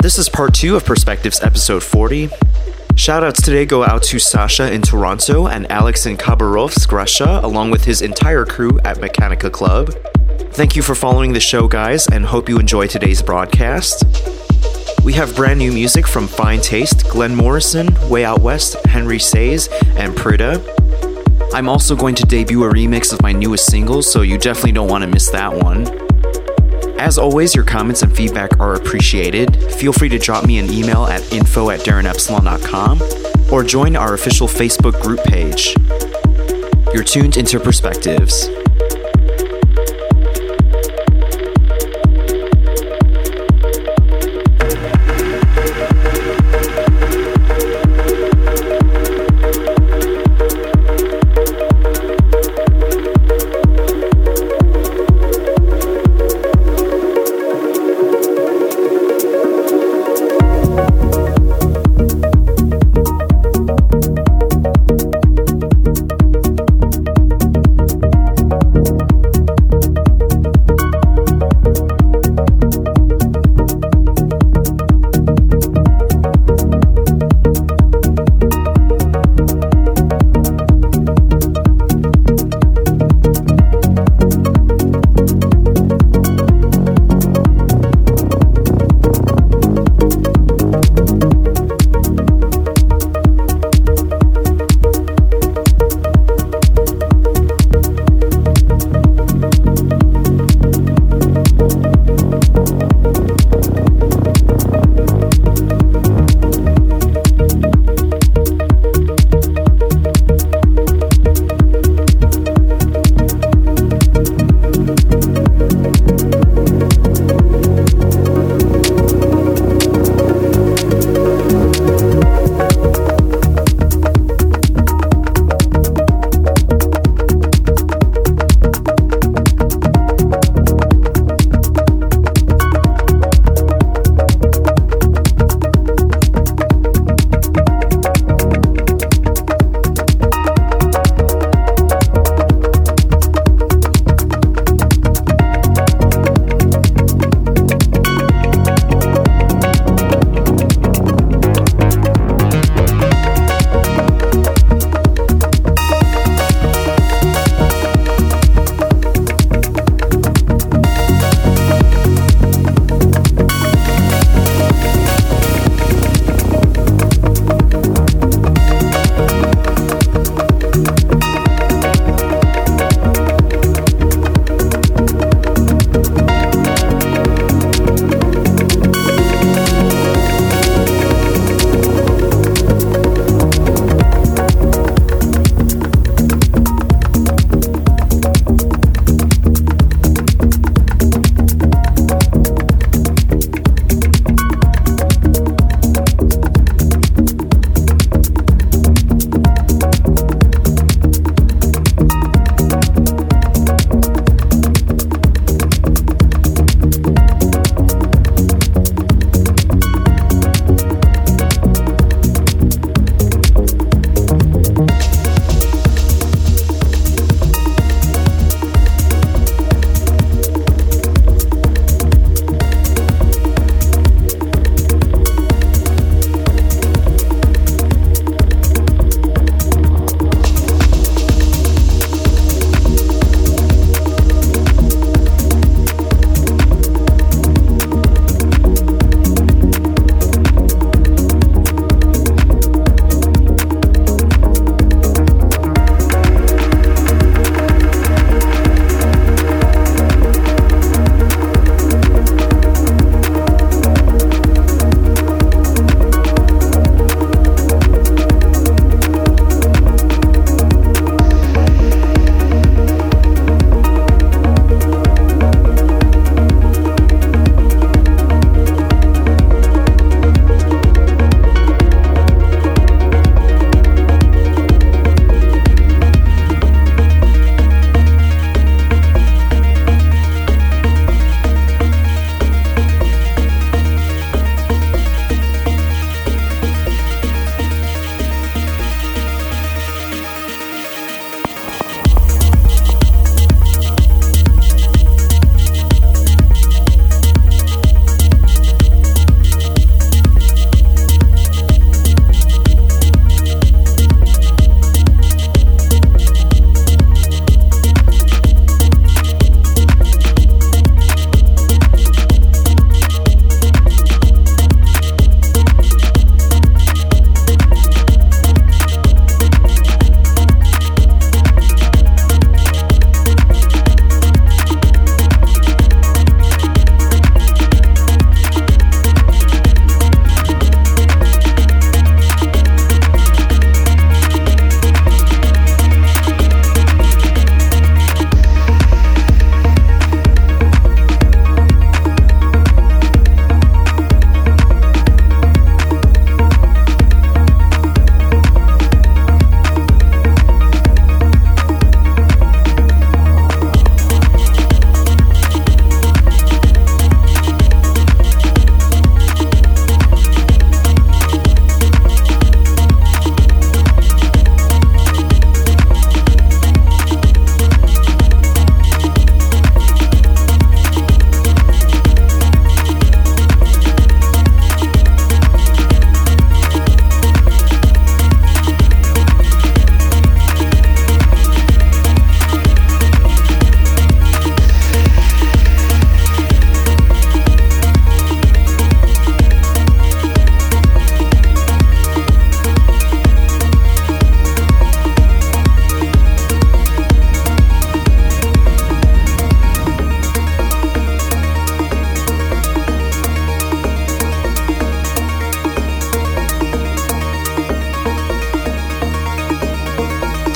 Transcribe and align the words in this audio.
This 0.00 0.16
is 0.16 0.28
part 0.28 0.54
two 0.54 0.76
of 0.76 0.84
Perspectives 0.84 1.40
episode 1.42 1.82
40. 1.82 2.28
Shoutouts 2.94 3.42
today 3.42 3.66
go 3.66 3.82
out 3.84 4.04
to 4.04 4.20
Sasha 4.20 4.72
in 4.72 4.80
Toronto 4.80 5.48
and 5.48 5.68
Alex 5.72 6.06
in 6.06 6.16
Khabarovsk, 6.16 6.92
Russia, 6.92 7.40
along 7.42 7.72
with 7.72 7.84
his 7.84 8.00
entire 8.00 8.44
crew 8.44 8.78
at 8.84 8.98
Mechanica 8.98 9.50
Club. 9.50 9.92
Thank 10.52 10.76
you 10.76 10.82
for 10.82 10.94
following 10.94 11.32
the 11.32 11.40
show, 11.40 11.66
guys, 11.66 12.06
and 12.06 12.24
hope 12.24 12.48
you 12.48 12.60
enjoy 12.60 12.86
today's 12.86 13.20
broadcast. 13.20 14.04
We 15.02 15.14
have 15.14 15.34
brand 15.34 15.58
new 15.58 15.72
music 15.72 16.06
from 16.06 16.28
Fine 16.28 16.60
Taste, 16.60 17.08
Glenn 17.10 17.34
Morrison, 17.34 17.88
Way 18.08 18.24
Out 18.24 18.40
West, 18.40 18.76
Henry 18.86 19.18
Saiz, 19.18 19.68
and 19.96 20.16
Prida. 20.16 20.62
I'm 21.52 21.68
also 21.68 21.96
going 21.96 22.14
to 22.14 22.22
debut 22.24 22.62
a 22.62 22.72
remix 22.72 23.12
of 23.12 23.20
my 23.20 23.32
newest 23.32 23.66
single, 23.66 24.02
so 24.02 24.22
you 24.22 24.38
definitely 24.38 24.72
don't 24.72 24.88
want 24.88 25.02
to 25.02 25.08
miss 25.08 25.28
that 25.30 25.52
one. 25.52 26.07
As 26.98 27.16
always, 27.16 27.54
your 27.54 27.64
comments 27.64 28.02
and 28.02 28.14
feedback 28.14 28.58
are 28.58 28.74
appreciated. 28.74 29.56
Feel 29.74 29.92
free 29.92 30.08
to 30.08 30.18
drop 30.18 30.44
me 30.44 30.58
an 30.58 30.72
email 30.72 31.04
at 31.06 31.32
info 31.32 31.70
at 31.70 31.80
darrenepsilon.com 31.80 33.02
or 33.52 33.62
join 33.62 33.96
our 33.96 34.14
official 34.14 34.48
Facebook 34.48 35.00
group 35.00 35.22
page. 35.24 35.76
You're 36.92 37.04
tuned 37.04 37.36
into 37.36 37.60
Perspectives. 37.60 38.48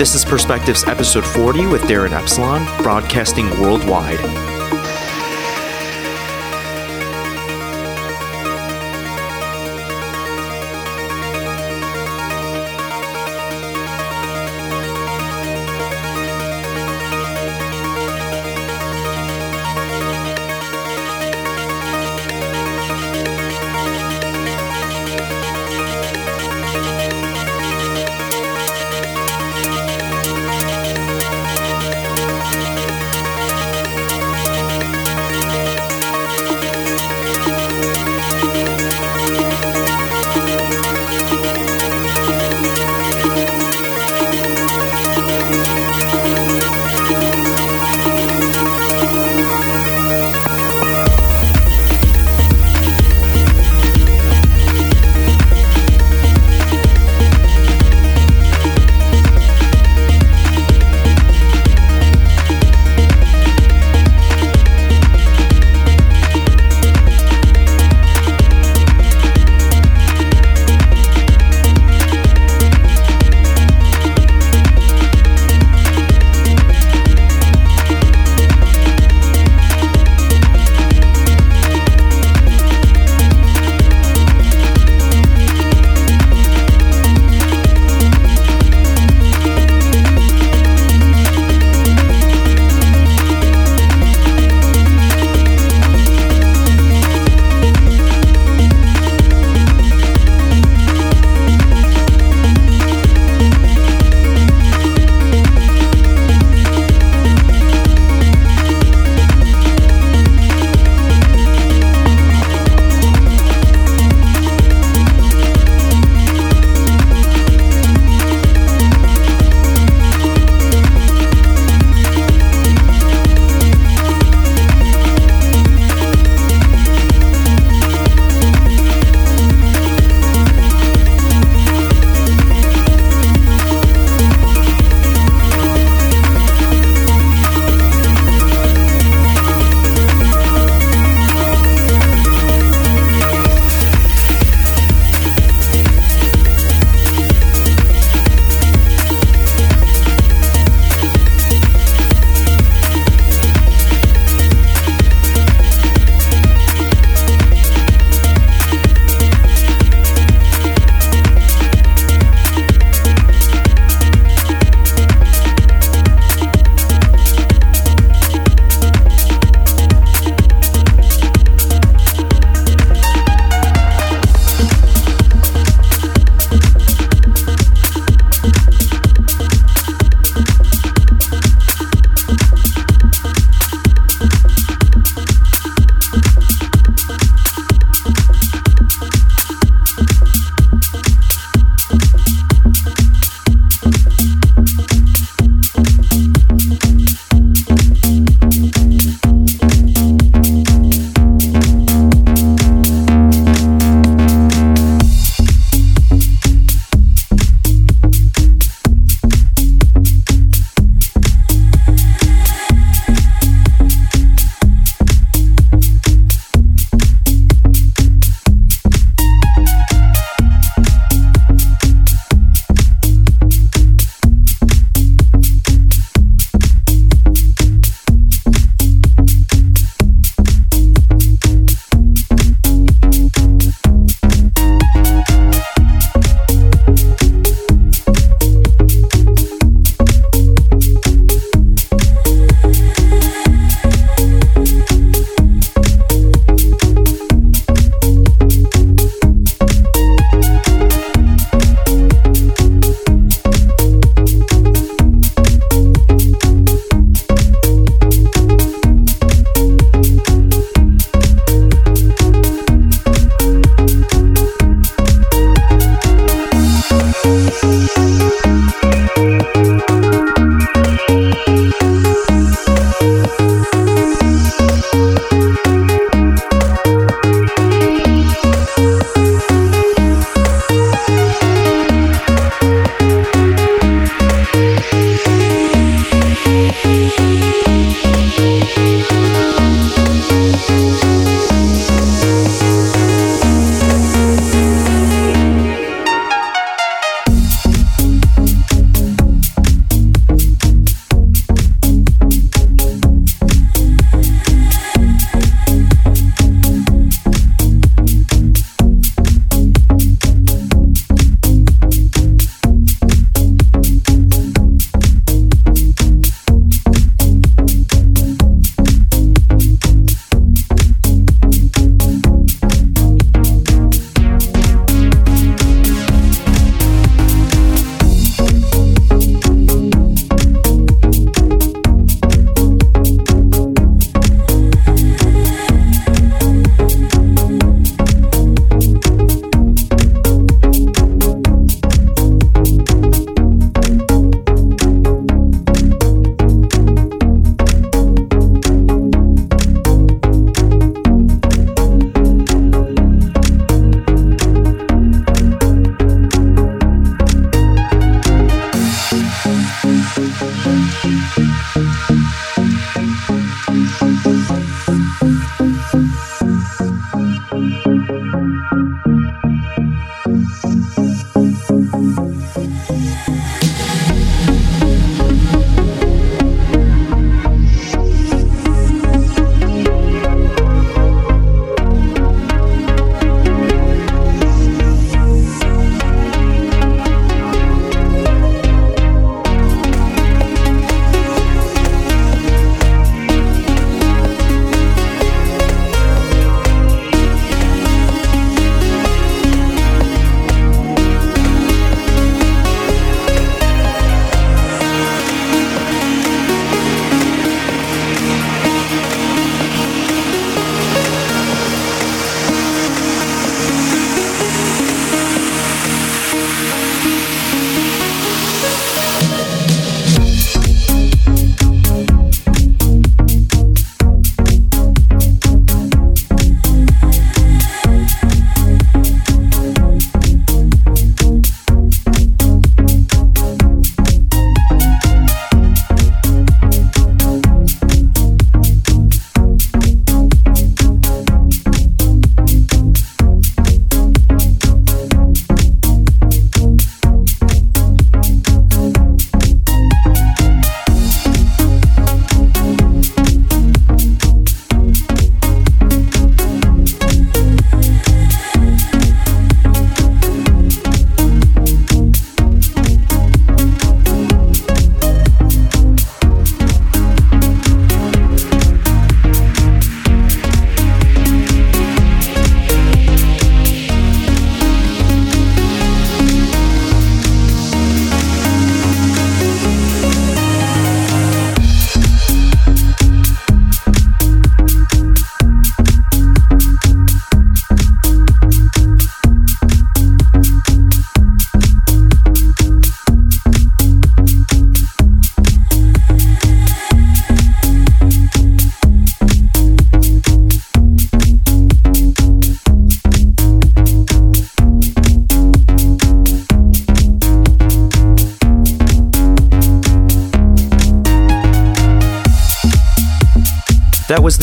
This 0.02 0.16
is 0.16 0.25
Perspectives 0.25 0.82
episode 0.82 1.25
40 1.25 1.66
with 1.66 1.82
Darren 1.82 2.10
Epsilon, 2.10 2.66
broadcasting 2.82 3.49
worldwide. 3.60 4.51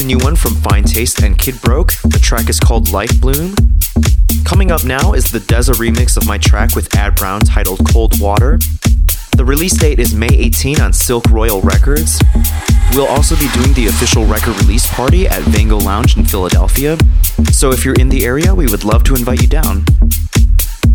New 0.09 0.17
one 0.25 0.35
from 0.35 0.55
Fine 0.55 0.85
Taste 0.85 1.21
and 1.21 1.37
Kid 1.37 1.61
Broke. 1.61 1.93
The 2.01 2.17
track 2.17 2.49
is 2.49 2.59
called 2.59 2.91
Life 2.91 3.21
Bloom. 3.21 3.53
Coming 4.43 4.71
up 4.71 4.83
now 4.83 5.13
is 5.13 5.25
the 5.25 5.37
Deza 5.37 5.75
remix 5.75 6.17
of 6.17 6.25
my 6.25 6.39
track 6.39 6.75
with 6.75 6.95
Ad 6.95 7.13
Brown 7.13 7.41
titled 7.41 7.87
Cold 7.87 8.19
Water. 8.19 8.57
The 9.37 9.45
release 9.45 9.77
date 9.77 9.99
is 9.99 10.15
May 10.15 10.29
18 10.31 10.81
on 10.81 10.93
Silk 10.93 11.29
Royal 11.29 11.61
Records. 11.61 12.19
We'll 12.93 13.05
also 13.05 13.35
be 13.35 13.47
doing 13.49 13.71
the 13.73 13.85
official 13.85 14.25
record 14.25 14.59
release 14.63 14.91
party 14.91 15.27
at 15.27 15.43
Vango 15.43 15.79
Lounge 15.79 16.17
in 16.17 16.25
Philadelphia. 16.25 16.97
So 17.51 17.69
if 17.71 17.85
you're 17.85 17.99
in 17.99 18.09
the 18.09 18.25
area, 18.25 18.55
we 18.55 18.65
would 18.65 18.83
love 18.83 19.03
to 19.03 19.13
invite 19.13 19.43
you 19.43 19.47
down. 19.47 19.85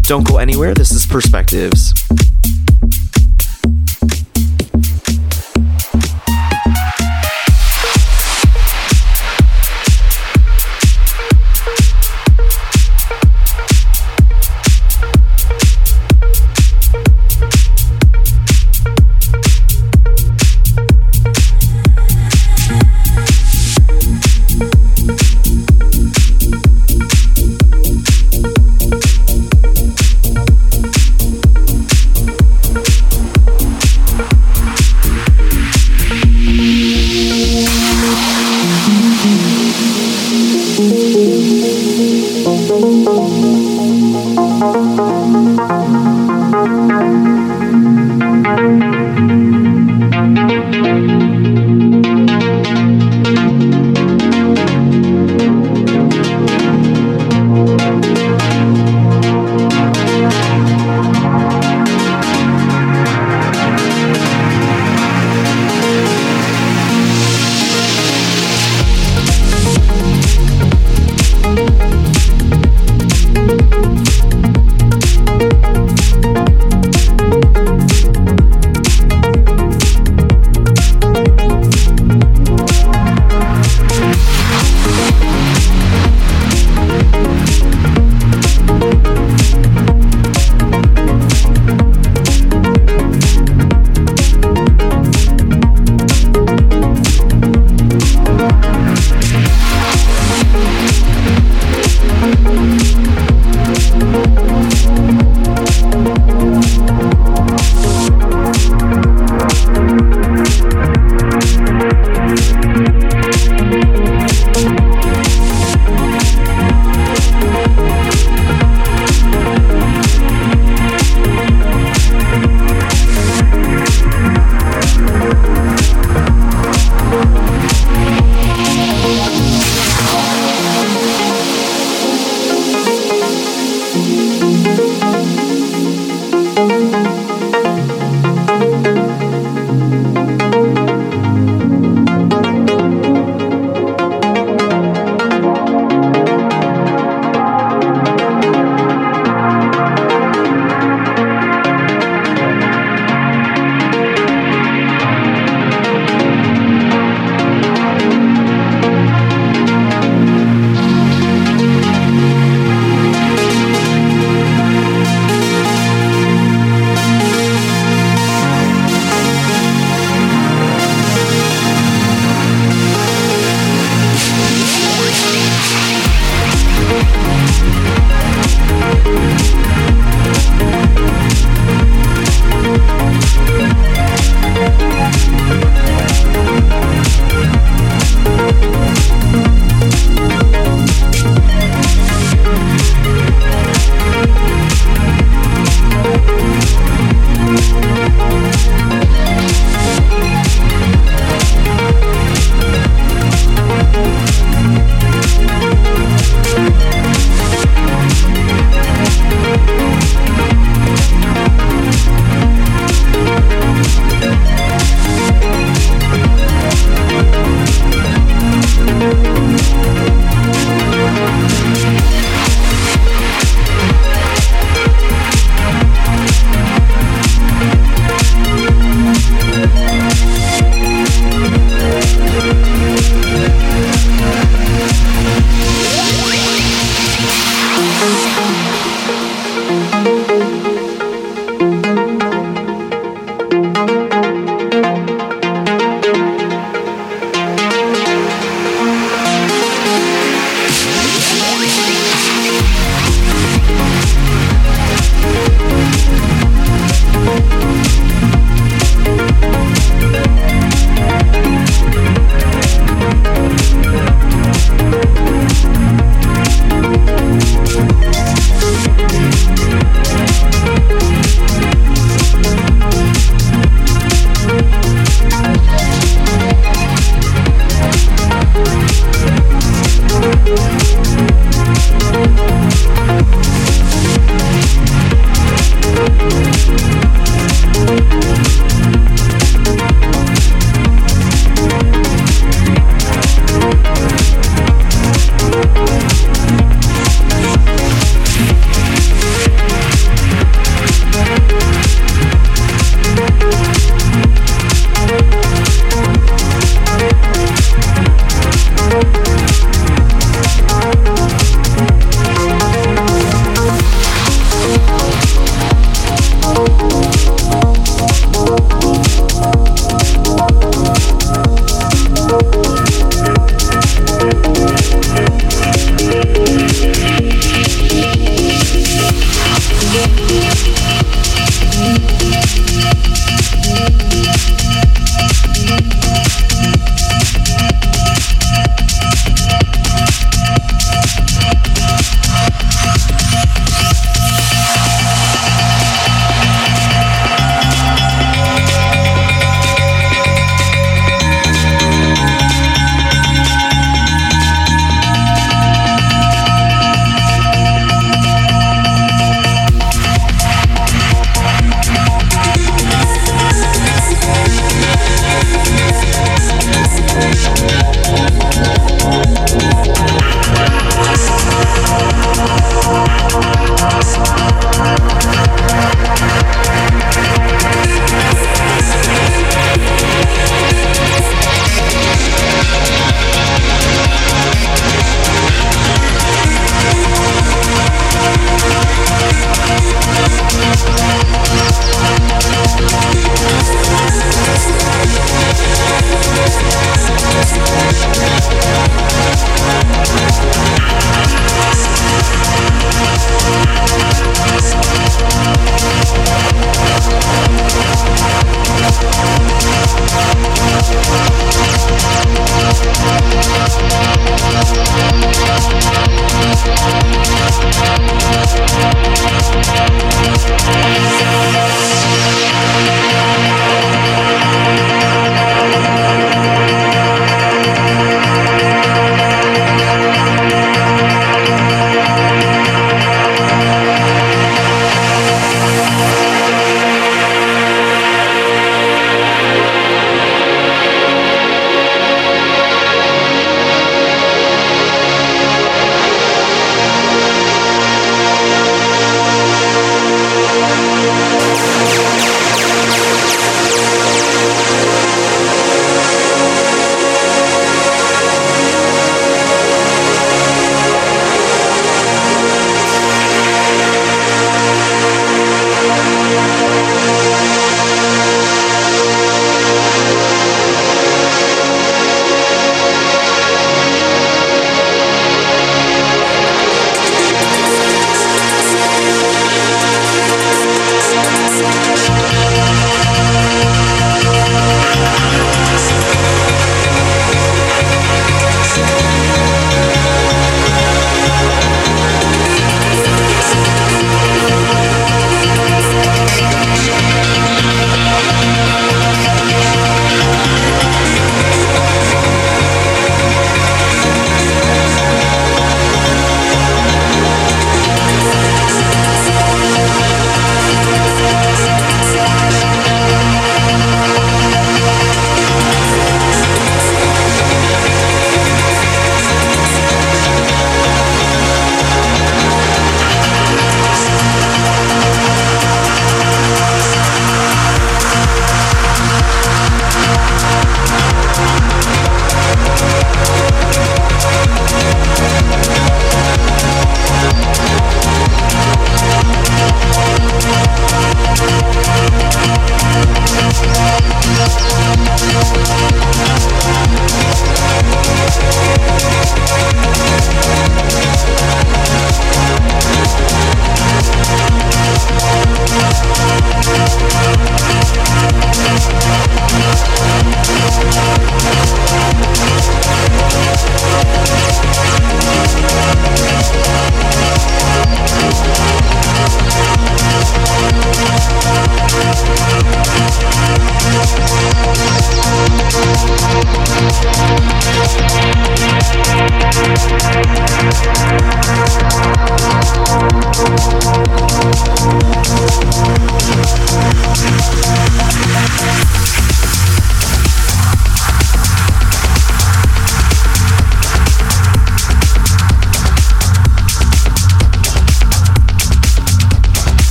Don't 0.00 0.26
go 0.26 0.38
anywhere, 0.38 0.74
this 0.74 0.90
is 0.90 1.06
Perspectives. 1.06 1.94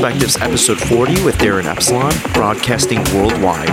Perspectives, 0.00 0.38
episode 0.38 0.80
40 0.80 1.24
with 1.24 1.36
Darren 1.36 1.66
Epsilon, 1.66 2.10
broadcasting 2.32 3.04
worldwide. 3.12 3.68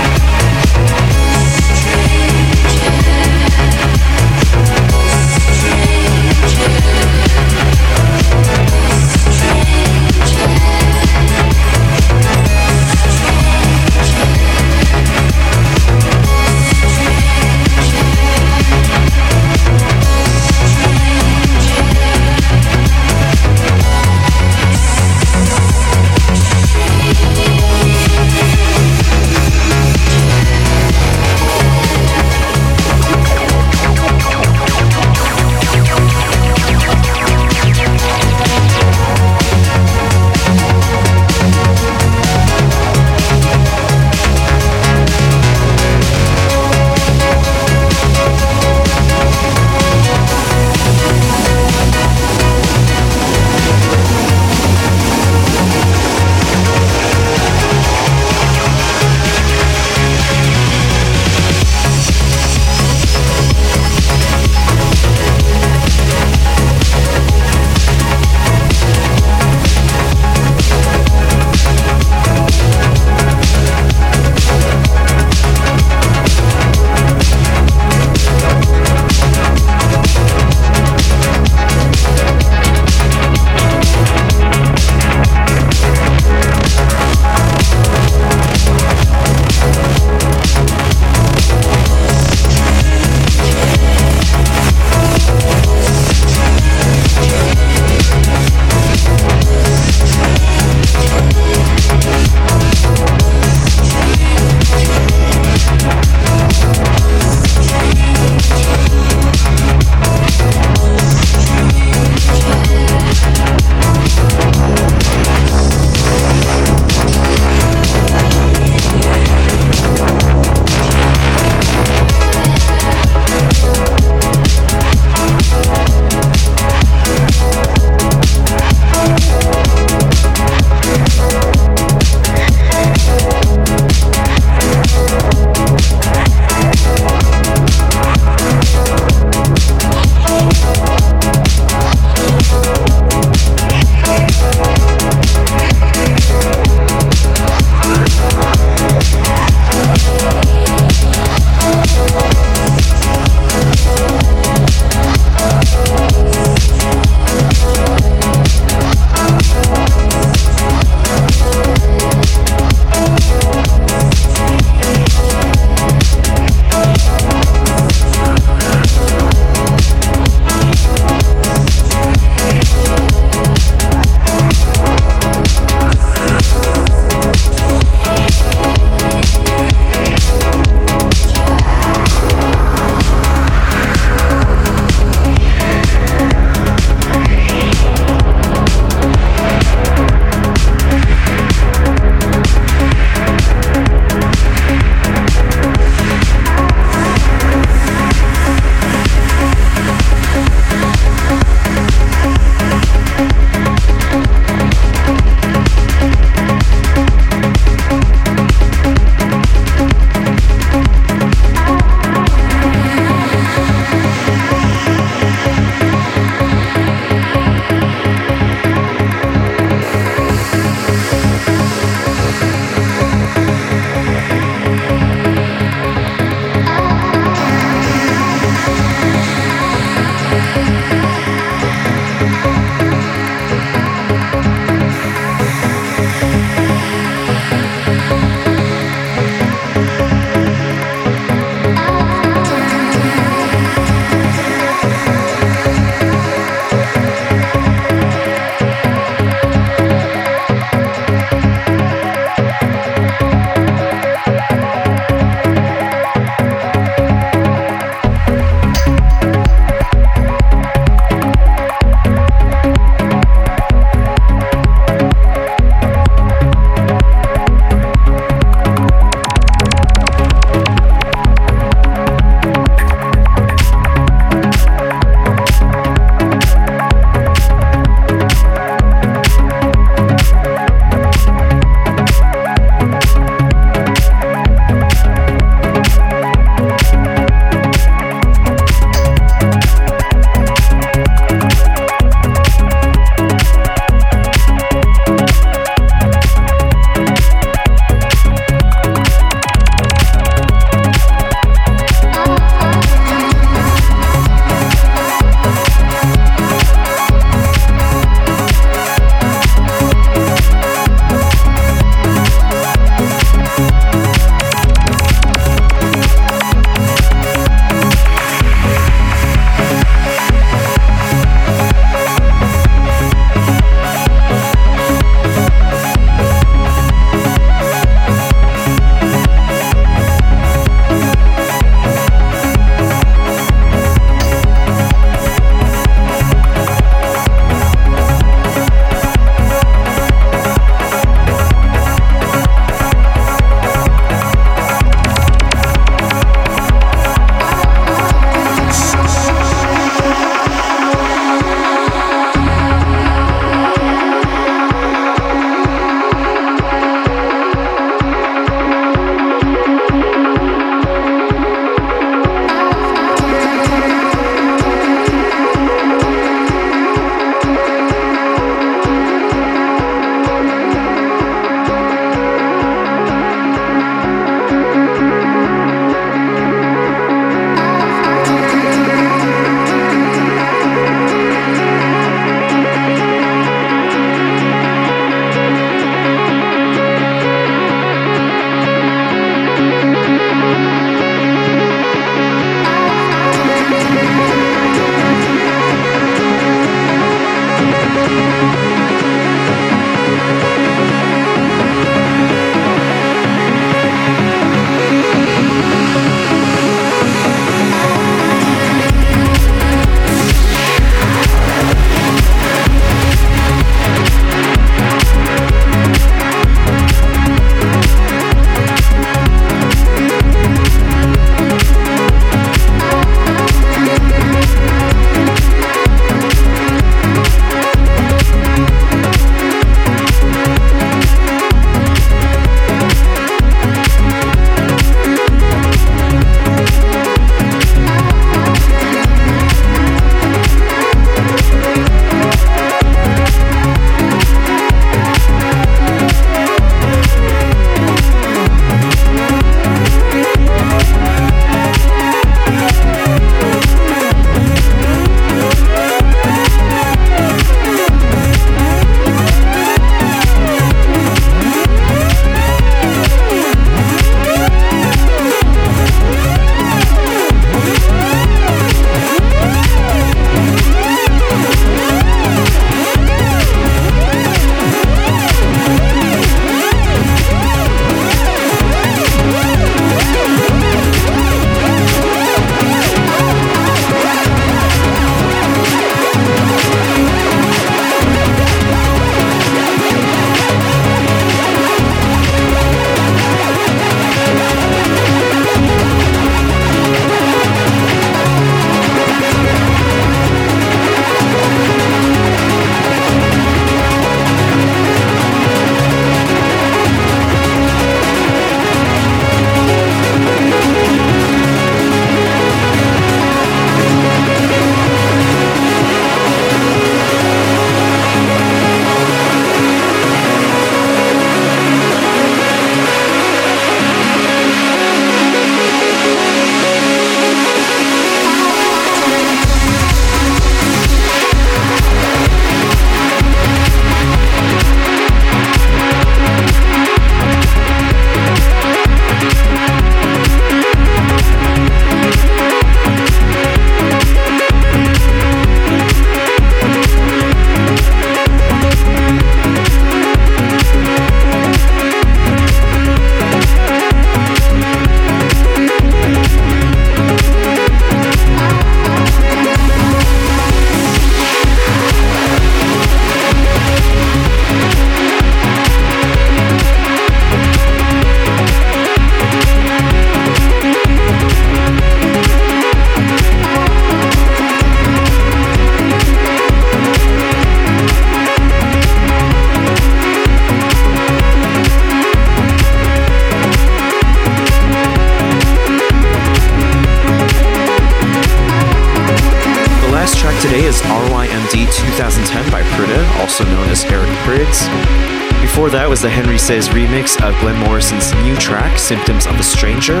Symptoms 598.90 599.26
of 599.26 599.38
a 599.38 599.42
Stranger. 599.44 600.00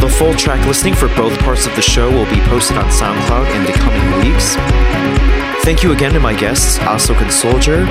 The 0.00 0.12
full 0.18 0.34
track 0.34 0.66
listing 0.66 0.94
for 0.94 1.06
both 1.14 1.38
parts 1.38 1.64
of 1.64 1.76
the 1.76 1.80
show 1.80 2.10
will 2.10 2.28
be 2.28 2.40
posted 2.40 2.76
on 2.76 2.86
SoundCloud 2.86 3.54
in 3.54 3.62
the 3.62 3.70
coming 3.70 4.02
weeks. 4.18 4.56
Thank 5.64 5.84
you 5.84 5.92
again 5.92 6.12
to 6.14 6.18
my 6.18 6.34
guests, 6.34 6.76
Asok 6.78 7.22
and 7.22 7.32
Soldier. 7.32 7.86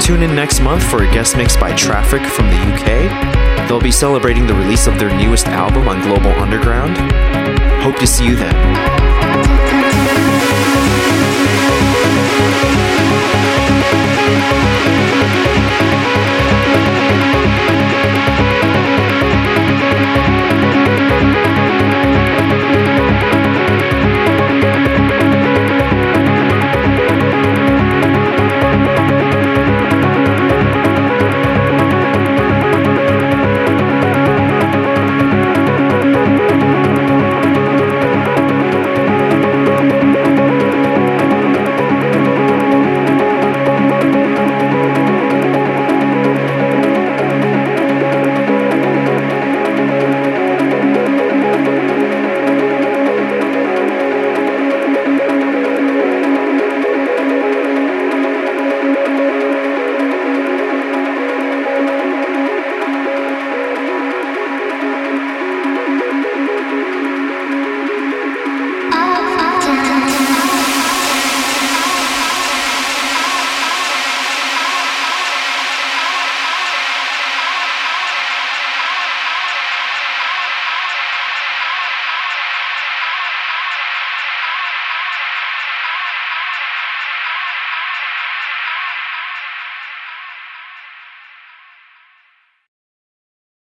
Tune 0.00 0.24
in 0.24 0.34
next 0.34 0.58
month 0.58 0.82
for 0.82 1.04
a 1.04 1.12
guest 1.12 1.36
mix 1.36 1.56
by 1.56 1.72
Traffic 1.76 2.26
from 2.26 2.48
the 2.48 2.56
UK. 2.56 3.68
They'll 3.68 3.80
be 3.80 3.92
celebrating 3.92 4.44
the 4.44 4.54
release 4.54 4.88
of 4.88 4.98
their 4.98 5.16
newest 5.16 5.46
album 5.46 5.86
on 5.86 6.02
Global 6.02 6.32
Underground. 6.40 6.98
Hope 7.84 8.00
to 8.00 8.08
see 8.08 8.26
you 8.26 8.34
then. 8.34 8.56